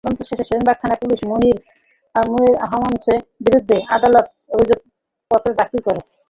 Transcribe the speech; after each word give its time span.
তদন্ত 0.03 0.19
শেষে 0.29 0.45
সেনবাগ 0.49 0.75
থানার 0.81 0.99
পুলিশ 1.01 1.19
মনির 1.29 1.57
আহমঞ্চদের 2.65 3.17
বিরুদ্ধে 3.45 3.77
আদালতে 3.95 4.31
অভিযোগপত্র 4.53 5.47
দাখিল 5.59 5.79
করে। 5.87 5.99